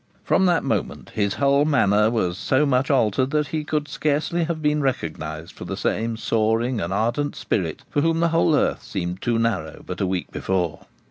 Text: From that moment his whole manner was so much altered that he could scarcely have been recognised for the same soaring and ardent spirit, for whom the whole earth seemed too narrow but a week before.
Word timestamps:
From 0.23 0.47
that 0.47 0.63
moment 0.63 1.11
his 1.11 1.35
whole 1.35 1.63
manner 1.63 2.09
was 2.09 2.35
so 2.35 2.65
much 2.65 2.89
altered 2.89 3.29
that 3.29 3.49
he 3.49 3.63
could 3.63 3.87
scarcely 3.87 4.45
have 4.45 4.59
been 4.59 4.81
recognised 4.81 5.51
for 5.51 5.65
the 5.65 5.77
same 5.77 6.17
soaring 6.17 6.81
and 6.81 6.91
ardent 6.91 7.35
spirit, 7.35 7.83
for 7.91 8.01
whom 8.01 8.19
the 8.19 8.29
whole 8.29 8.55
earth 8.55 8.81
seemed 8.81 9.21
too 9.21 9.37
narrow 9.37 9.83
but 9.85 10.01
a 10.01 10.07
week 10.07 10.31
before. 10.31 10.87